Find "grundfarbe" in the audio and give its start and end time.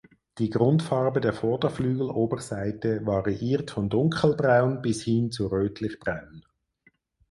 0.49-1.21